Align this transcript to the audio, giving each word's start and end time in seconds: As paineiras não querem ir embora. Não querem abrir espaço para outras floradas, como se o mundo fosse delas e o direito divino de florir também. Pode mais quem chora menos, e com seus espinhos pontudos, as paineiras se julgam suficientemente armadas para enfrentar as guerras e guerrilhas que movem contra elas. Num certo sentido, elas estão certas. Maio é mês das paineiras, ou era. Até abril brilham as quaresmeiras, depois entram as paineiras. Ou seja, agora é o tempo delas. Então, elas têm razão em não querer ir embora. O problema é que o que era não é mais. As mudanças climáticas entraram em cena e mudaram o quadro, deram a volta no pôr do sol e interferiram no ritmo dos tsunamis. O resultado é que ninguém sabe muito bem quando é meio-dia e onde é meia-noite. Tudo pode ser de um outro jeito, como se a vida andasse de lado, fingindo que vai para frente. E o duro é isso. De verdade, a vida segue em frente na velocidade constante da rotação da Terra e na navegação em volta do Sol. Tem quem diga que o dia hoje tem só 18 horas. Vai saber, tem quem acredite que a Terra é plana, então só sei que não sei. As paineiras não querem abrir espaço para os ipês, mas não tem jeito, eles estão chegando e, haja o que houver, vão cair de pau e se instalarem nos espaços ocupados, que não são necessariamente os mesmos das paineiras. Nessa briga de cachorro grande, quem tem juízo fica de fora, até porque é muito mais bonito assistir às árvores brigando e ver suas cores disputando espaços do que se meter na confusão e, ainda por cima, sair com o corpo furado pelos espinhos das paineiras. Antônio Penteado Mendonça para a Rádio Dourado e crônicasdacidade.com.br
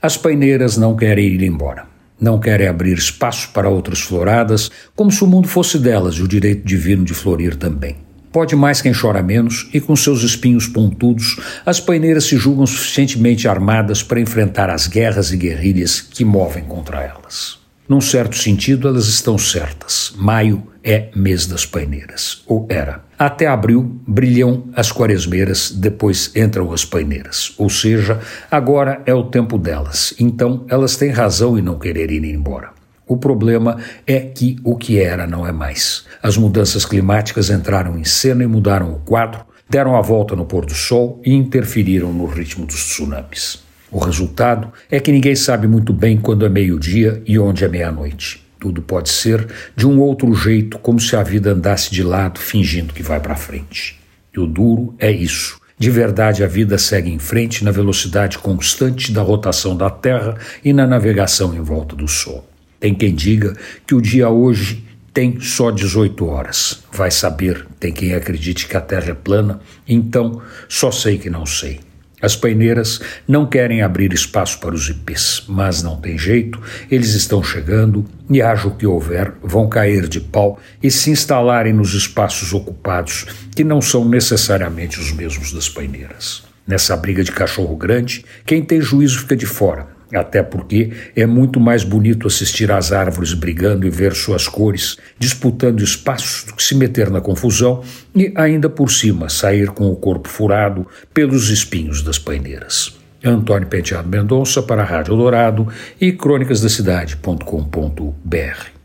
As 0.00 0.16
paineiras 0.16 0.76
não 0.76 0.94
querem 0.94 1.26
ir 1.26 1.42
embora. 1.42 1.84
Não 2.20 2.38
querem 2.38 2.68
abrir 2.68 2.96
espaço 2.96 3.48
para 3.48 3.68
outras 3.68 3.98
floradas, 3.98 4.70
como 4.94 5.10
se 5.10 5.24
o 5.24 5.26
mundo 5.26 5.48
fosse 5.48 5.76
delas 5.76 6.14
e 6.14 6.22
o 6.22 6.28
direito 6.28 6.64
divino 6.64 7.04
de 7.04 7.12
florir 7.12 7.56
também. 7.56 7.96
Pode 8.30 8.54
mais 8.54 8.80
quem 8.80 8.92
chora 8.92 9.24
menos, 9.24 9.68
e 9.74 9.80
com 9.80 9.96
seus 9.96 10.22
espinhos 10.22 10.68
pontudos, 10.68 11.40
as 11.66 11.80
paineiras 11.80 12.26
se 12.26 12.36
julgam 12.36 12.64
suficientemente 12.64 13.48
armadas 13.48 14.00
para 14.00 14.20
enfrentar 14.20 14.70
as 14.70 14.86
guerras 14.86 15.32
e 15.32 15.36
guerrilhas 15.36 16.00
que 16.00 16.24
movem 16.24 16.62
contra 16.62 17.02
elas. 17.02 17.58
Num 17.88 18.00
certo 18.00 18.36
sentido, 18.36 18.86
elas 18.86 19.08
estão 19.08 19.36
certas. 19.36 20.14
Maio 20.16 20.62
é 20.84 21.08
mês 21.16 21.44
das 21.44 21.66
paineiras, 21.66 22.44
ou 22.46 22.68
era. 22.70 23.02
Até 23.18 23.48
abril 23.48 24.00
brilham 24.18 24.64
as 24.74 24.90
quaresmeiras, 24.90 25.70
depois 25.70 26.32
entram 26.34 26.72
as 26.72 26.84
paineiras. 26.84 27.54
Ou 27.56 27.70
seja, 27.70 28.18
agora 28.50 29.00
é 29.06 29.14
o 29.14 29.22
tempo 29.22 29.56
delas. 29.56 30.12
Então, 30.18 30.66
elas 30.68 30.96
têm 30.96 31.10
razão 31.10 31.56
em 31.56 31.62
não 31.62 31.78
querer 31.78 32.10
ir 32.10 32.24
embora. 32.24 32.70
O 33.06 33.16
problema 33.16 33.78
é 34.04 34.18
que 34.18 34.56
o 34.64 34.74
que 34.74 34.98
era 34.98 35.24
não 35.24 35.46
é 35.46 35.52
mais. 35.52 36.04
As 36.20 36.36
mudanças 36.36 36.84
climáticas 36.84 37.48
entraram 37.48 37.96
em 37.96 38.02
cena 38.02 38.42
e 38.42 38.46
mudaram 38.48 38.92
o 38.92 38.98
quadro, 38.98 39.44
deram 39.70 39.94
a 39.94 40.00
volta 40.00 40.34
no 40.34 40.44
pôr 40.44 40.66
do 40.66 40.74
sol 40.74 41.22
e 41.24 41.32
interferiram 41.32 42.12
no 42.12 42.26
ritmo 42.26 42.66
dos 42.66 42.88
tsunamis. 42.88 43.62
O 43.88 44.00
resultado 44.00 44.72
é 44.90 44.98
que 44.98 45.12
ninguém 45.12 45.36
sabe 45.36 45.68
muito 45.68 45.92
bem 45.92 46.16
quando 46.16 46.44
é 46.44 46.48
meio-dia 46.48 47.22
e 47.24 47.38
onde 47.38 47.64
é 47.64 47.68
meia-noite. 47.68 48.44
Tudo 48.58 48.82
pode 48.82 49.10
ser 49.10 49.46
de 49.76 49.86
um 49.86 50.00
outro 50.00 50.34
jeito, 50.34 50.76
como 50.80 50.98
se 50.98 51.14
a 51.14 51.22
vida 51.22 51.52
andasse 51.52 51.92
de 51.92 52.02
lado, 52.02 52.40
fingindo 52.40 52.92
que 52.92 53.04
vai 53.04 53.20
para 53.20 53.36
frente. 53.36 53.97
E 54.34 54.40
o 54.40 54.46
duro 54.46 54.94
é 54.98 55.10
isso. 55.10 55.60
De 55.78 55.90
verdade, 55.90 56.42
a 56.42 56.46
vida 56.48 56.76
segue 56.76 57.10
em 57.10 57.18
frente 57.18 57.64
na 57.64 57.70
velocidade 57.70 58.38
constante 58.38 59.12
da 59.12 59.22
rotação 59.22 59.76
da 59.76 59.88
Terra 59.88 60.36
e 60.64 60.72
na 60.72 60.86
navegação 60.86 61.54
em 61.54 61.60
volta 61.60 61.94
do 61.94 62.08
Sol. 62.08 62.48
Tem 62.80 62.94
quem 62.94 63.14
diga 63.14 63.56
que 63.86 63.94
o 63.94 64.00
dia 64.00 64.28
hoje 64.28 64.84
tem 65.14 65.40
só 65.40 65.70
18 65.70 66.26
horas. 66.26 66.82
Vai 66.92 67.10
saber, 67.10 67.66
tem 67.78 67.92
quem 67.92 68.14
acredite 68.14 68.66
que 68.66 68.76
a 68.76 68.80
Terra 68.80 69.10
é 69.10 69.14
plana, 69.14 69.60
então 69.86 70.42
só 70.68 70.90
sei 70.90 71.16
que 71.18 71.30
não 71.30 71.46
sei. 71.46 71.80
As 72.20 72.34
paineiras 72.34 73.00
não 73.26 73.46
querem 73.46 73.82
abrir 73.82 74.12
espaço 74.12 74.58
para 74.58 74.74
os 74.74 74.88
ipês, 74.88 75.44
mas 75.48 75.82
não 75.82 75.96
tem 75.96 76.18
jeito, 76.18 76.60
eles 76.90 77.14
estão 77.14 77.42
chegando 77.42 78.04
e, 78.28 78.42
haja 78.42 78.66
o 78.66 78.74
que 78.74 78.86
houver, 78.86 79.32
vão 79.42 79.68
cair 79.68 80.08
de 80.08 80.20
pau 80.20 80.58
e 80.82 80.90
se 80.90 81.10
instalarem 81.10 81.72
nos 81.72 81.94
espaços 81.94 82.52
ocupados, 82.52 83.26
que 83.54 83.62
não 83.62 83.80
são 83.80 84.04
necessariamente 84.08 84.98
os 84.98 85.12
mesmos 85.12 85.52
das 85.52 85.68
paineiras. 85.68 86.42
Nessa 86.66 86.96
briga 86.96 87.22
de 87.22 87.32
cachorro 87.32 87.76
grande, 87.76 88.24
quem 88.44 88.62
tem 88.62 88.80
juízo 88.80 89.20
fica 89.20 89.36
de 89.36 89.46
fora, 89.46 89.97
até 90.12 90.42
porque 90.42 90.90
é 91.14 91.24
muito 91.26 91.60
mais 91.60 91.84
bonito 91.84 92.26
assistir 92.26 92.72
às 92.72 92.90
árvores 92.92 93.34
brigando 93.34 93.86
e 93.86 93.90
ver 93.90 94.14
suas 94.14 94.48
cores 94.48 94.96
disputando 95.18 95.82
espaços 95.82 96.44
do 96.44 96.54
que 96.54 96.62
se 96.62 96.74
meter 96.74 97.10
na 97.10 97.20
confusão 97.20 97.82
e, 98.14 98.32
ainda 98.34 98.70
por 98.70 98.90
cima, 98.90 99.28
sair 99.28 99.68
com 99.70 99.90
o 99.90 99.96
corpo 99.96 100.28
furado 100.28 100.86
pelos 101.12 101.50
espinhos 101.50 102.00
das 102.02 102.18
paineiras. 102.18 102.96
Antônio 103.24 103.68
Penteado 103.68 104.08
Mendonça 104.08 104.62
para 104.62 104.82
a 104.82 104.84
Rádio 104.84 105.16
Dourado 105.16 105.66
e 106.00 106.12
crônicasdacidade.com.br 106.12 108.77